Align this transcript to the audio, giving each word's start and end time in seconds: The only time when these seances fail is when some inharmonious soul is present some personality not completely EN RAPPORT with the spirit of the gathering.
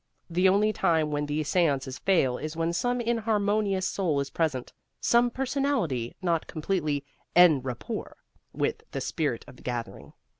The 0.31 0.49
only 0.49 0.73
time 0.73 1.11
when 1.11 1.27
these 1.27 1.47
seances 1.47 1.99
fail 1.99 2.39
is 2.39 2.57
when 2.57 2.73
some 2.73 2.99
inharmonious 2.99 3.85
soul 3.87 4.19
is 4.19 4.31
present 4.31 4.73
some 4.99 5.29
personality 5.29 6.15
not 6.23 6.47
completely 6.47 7.05
EN 7.35 7.61
RAPPORT 7.61 8.17
with 8.51 8.81
the 8.93 8.99
spirit 9.01 9.45
of 9.47 9.57
the 9.57 9.61
gathering. 9.61 10.13